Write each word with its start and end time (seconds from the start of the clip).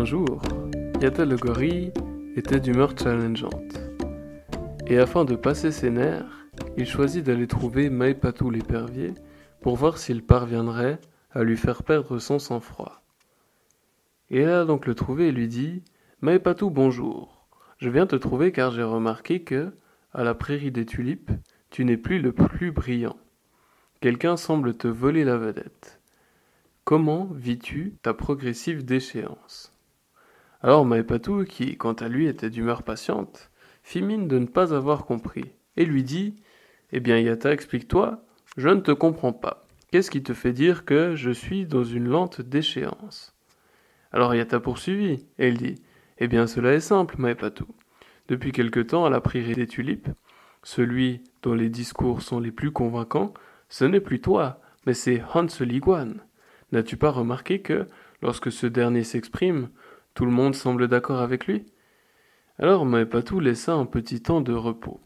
Un 0.00 0.06
jour, 0.06 0.40
Yata 1.02 1.26
le 1.26 1.36
gorille 1.36 1.92
était 2.34 2.58
d'humeur 2.58 2.94
challengeante. 2.98 3.82
Et 4.86 4.96
afin 4.96 5.26
de 5.26 5.36
passer 5.36 5.70
ses 5.72 5.90
nerfs, 5.90 6.46
il 6.78 6.86
choisit 6.86 7.22
d'aller 7.22 7.46
trouver 7.46 7.90
Maipatou 7.90 8.48
l'épervier 8.48 9.12
pour 9.60 9.76
voir 9.76 9.98
s'il 9.98 10.24
parviendrait 10.24 10.98
à 11.32 11.42
lui 11.42 11.58
faire 11.58 11.82
perdre 11.82 12.18
son 12.18 12.38
sang-froid. 12.38 13.02
Et 14.30 14.38
elle 14.38 14.48
a 14.48 14.64
donc 14.64 14.86
le 14.86 14.94
trouvé 14.94 15.28
et 15.28 15.32
lui 15.32 15.48
dit 15.48 15.82
Maipatou, 16.22 16.70
bonjour. 16.70 17.46
Je 17.76 17.90
viens 17.90 18.06
te 18.06 18.16
trouver 18.16 18.52
car 18.52 18.70
j'ai 18.70 18.82
remarqué 18.82 19.42
que, 19.42 19.70
à 20.14 20.24
la 20.24 20.34
prairie 20.34 20.72
des 20.72 20.86
tulipes, 20.86 21.30
tu 21.68 21.84
n'es 21.84 21.98
plus 21.98 22.22
le 22.22 22.32
plus 22.32 22.72
brillant. 22.72 23.18
Quelqu'un 24.00 24.38
semble 24.38 24.78
te 24.78 24.88
voler 24.88 25.24
la 25.24 25.36
vedette. 25.36 26.00
Comment 26.84 27.28
vis-tu 27.34 27.98
ta 28.00 28.14
progressive 28.14 28.82
déchéance? 28.82 29.74
Alors 30.62 30.84
Maipatou, 30.84 31.44
qui 31.44 31.78
quant 31.78 31.94
à 31.94 32.08
lui 32.08 32.26
était 32.26 32.50
d'humeur 32.50 32.82
patiente, 32.82 33.50
fit 33.82 34.02
mine 34.02 34.28
de 34.28 34.38
ne 34.38 34.46
pas 34.46 34.74
avoir 34.74 35.06
compris, 35.06 35.46
et 35.78 35.86
lui 35.86 36.02
dit 36.04 36.36
Eh 36.92 37.00
bien 37.00 37.18
Yata, 37.18 37.50
explique-toi, 37.50 38.22
je 38.58 38.68
ne 38.68 38.80
te 38.80 38.90
comprends 38.90 39.32
pas. 39.32 39.62
Qu'est-ce 39.90 40.10
qui 40.10 40.22
te 40.22 40.34
fait 40.34 40.52
dire 40.52 40.84
que 40.84 41.16
je 41.16 41.30
suis 41.30 41.64
dans 41.64 41.82
une 41.82 42.08
lente 42.08 42.42
déchéance? 42.42 43.34
Alors 44.12 44.34
Yata 44.34 44.60
poursuivit, 44.60 45.26
et 45.38 45.48
il 45.48 45.56
dit 45.56 45.76
Eh 46.18 46.28
bien 46.28 46.46
cela 46.46 46.74
est 46.74 46.80
simple, 46.80 47.16
Maipatou. 47.18 47.66
Depuis 48.28 48.52
quelque 48.52 48.80
temps, 48.80 49.06
à 49.06 49.10
la 49.10 49.22
prairie 49.22 49.54
des 49.54 49.66
tulipes, 49.66 50.08
celui 50.62 51.22
dont 51.42 51.54
les 51.54 51.70
discours 51.70 52.20
sont 52.20 52.38
les 52.38 52.52
plus 52.52 52.70
convaincants, 52.70 53.32
ce 53.70 53.86
n'est 53.86 54.00
plus 54.00 54.20
toi, 54.20 54.60
mais 54.84 54.92
c'est 54.92 55.22
Hans 55.32 55.46
Liguan. 55.60 56.20
N'as-tu 56.70 56.98
pas 56.98 57.10
remarqué 57.10 57.62
que, 57.62 57.86
lorsque 58.20 58.52
ce 58.52 58.66
dernier 58.66 59.04
s'exprime, 59.04 59.70
tout 60.20 60.26
le 60.26 60.32
monde 60.32 60.54
semble 60.54 60.86
d'accord 60.86 61.22
avec 61.22 61.46
lui 61.46 61.64
Alors 62.58 62.84
Maepatou 62.84 63.40
laissa 63.40 63.72
un 63.72 63.86
petit 63.86 64.20
temps 64.20 64.42
de 64.42 64.52
repos, 64.52 65.00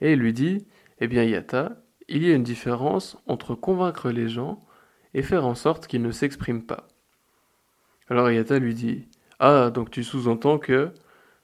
et 0.00 0.14
lui 0.14 0.32
dit 0.32 0.64
Eh 1.00 1.08
bien, 1.08 1.24
Yata, 1.24 1.82
il 2.06 2.24
y 2.24 2.30
a 2.30 2.36
une 2.36 2.44
différence 2.44 3.18
entre 3.26 3.56
convaincre 3.56 4.12
les 4.12 4.28
gens 4.28 4.64
et 5.12 5.22
faire 5.22 5.44
en 5.44 5.56
sorte 5.56 5.88
qu'ils 5.88 6.02
ne 6.02 6.12
s'expriment 6.12 6.62
pas. 6.62 6.86
Alors 8.08 8.30
Yata 8.30 8.60
lui 8.60 8.74
dit 8.74 9.08
Ah, 9.40 9.72
donc 9.74 9.90
tu 9.90 10.04
sous-entends 10.04 10.60
que 10.60 10.92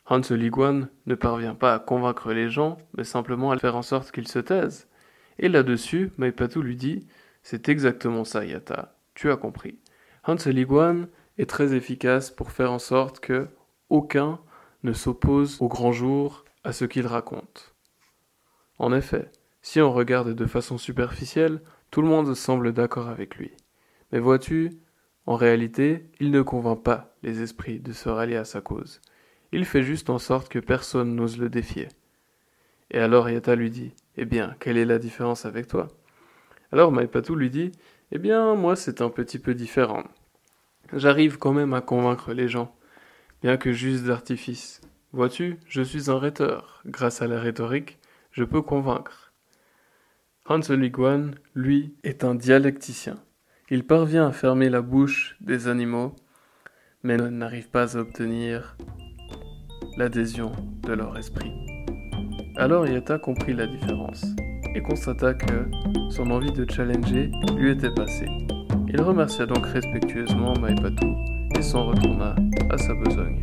Hans 0.06 0.20
Liguan 0.30 0.88
ne 1.06 1.16
parvient 1.16 1.56
pas 1.56 1.74
à 1.74 1.80
convaincre 1.80 2.32
les 2.32 2.48
gens, 2.48 2.78
mais 2.96 3.02
simplement 3.02 3.50
à 3.50 3.58
faire 3.58 3.74
en 3.74 3.82
sorte 3.82 4.12
qu'ils 4.12 4.28
se 4.28 4.38
taisent. 4.38 4.86
Et 5.40 5.48
là-dessus, 5.48 6.12
Maipatou 6.16 6.62
lui 6.62 6.76
dit 6.76 7.08
C'est 7.42 7.68
exactement 7.68 8.22
ça, 8.22 8.44
Yata, 8.44 8.94
tu 9.14 9.32
as 9.32 9.36
compris. 9.36 9.80
Hans 10.24 10.36
Liguan 10.46 11.08
est 11.40 11.48
très 11.48 11.74
efficace 11.74 12.30
pour 12.30 12.50
faire 12.50 12.70
en 12.70 12.78
sorte 12.78 13.20
que 13.20 13.48
aucun 13.88 14.40
ne 14.82 14.92
s'oppose 14.92 15.56
au 15.60 15.68
grand 15.68 15.90
jour 15.90 16.44
à 16.64 16.72
ce 16.72 16.84
qu'il 16.84 17.06
raconte. 17.06 17.74
En 18.78 18.92
effet, 18.92 19.30
si 19.62 19.80
on 19.80 19.92
regarde 19.92 20.34
de 20.34 20.46
façon 20.46 20.76
superficielle, 20.76 21.62
tout 21.90 22.02
le 22.02 22.08
monde 22.08 22.34
semble 22.34 22.72
d'accord 22.72 23.08
avec 23.08 23.36
lui. 23.36 23.52
Mais 24.12 24.18
vois-tu, 24.18 24.70
en 25.26 25.36
réalité, 25.36 26.10
il 26.20 26.30
ne 26.30 26.42
convainc 26.42 26.82
pas 26.82 27.14
les 27.22 27.40
esprits 27.40 27.80
de 27.80 27.92
se 27.92 28.08
rallier 28.08 28.36
à 28.36 28.44
sa 28.44 28.60
cause. 28.60 29.00
Il 29.52 29.64
fait 29.64 29.82
juste 29.82 30.10
en 30.10 30.18
sorte 30.18 30.48
que 30.48 30.58
personne 30.58 31.14
n'ose 31.14 31.38
le 31.38 31.48
défier. 31.48 31.88
Et 32.90 32.98
alors 32.98 33.30
Yata 33.30 33.54
lui 33.54 33.70
dit 33.70 33.94
Eh 34.16 34.26
bien, 34.26 34.56
quelle 34.60 34.76
est 34.76 34.84
la 34.84 34.98
différence 34.98 35.46
avec 35.46 35.68
toi? 35.68 35.88
Alors 36.70 36.92
Maipatou 36.92 37.34
lui 37.34 37.50
dit 37.50 37.72
Eh 38.12 38.18
bien, 38.18 38.54
moi 38.54 38.76
c'est 38.76 39.00
un 39.00 39.08
petit 39.08 39.38
peu 39.38 39.54
différent. 39.54 40.04
J'arrive 40.92 41.38
quand 41.38 41.52
même 41.52 41.74
à 41.74 41.80
convaincre 41.80 42.32
les 42.32 42.48
gens, 42.48 42.74
bien 43.42 43.56
que 43.56 43.72
juste 43.72 44.04
d'artifice. 44.04 44.80
Vois-tu, 45.12 45.58
je 45.66 45.82
suis 45.82 46.10
un 46.10 46.18
rhéteur. 46.18 46.82
Grâce 46.86 47.22
à 47.22 47.26
la 47.26 47.40
rhétorique, 47.40 47.98
je 48.32 48.44
peux 48.44 48.62
convaincre. 48.62 49.32
Hans 50.46 50.60
Liguan, 50.70 51.34
lui, 51.54 51.94
est 52.02 52.24
un 52.24 52.34
dialecticien. 52.34 53.22
Il 53.70 53.86
parvient 53.86 54.26
à 54.26 54.32
fermer 54.32 54.68
la 54.68 54.82
bouche 54.82 55.36
des 55.40 55.68
animaux, 55.68 56.16
mais 57.04 57.16
n'arrive 57.16 57.70
pas 57.70 57.96
à 57.96 58.00
obtenir 58.00 58.76
l'adhésion 59.96 60.52
de 60.82 60.92
leur 60.92 61.16
esprit. 61.16 61.52
Alors 62.56 62.86
Yata 62.86 63.18
comprit 63.18 63.54
la 63.54 63.66
différence 63.66 64.24
et 64.74 64.82
constata 64.82 65.34
que 65.34 65.70
son 66.10 66.30
envie 66.30 66.52
de 66.52 66.70
challenger 66.70 67.30
lui 67.56 67.70
était 67.70 67.94
passée. 67.94 68.28
Il 68.88 69.00
remercia 69.00 69.46
donc 69.46 69.66
respectueusement 69.66 70.54
Maipatou 70.60 71.16
et 71.58 71.62
s'en 71.62 71.86
retourna 71.86 72.34
à 72.70 72.78
sa 72.78 72.94
besogne. 72.94 73.40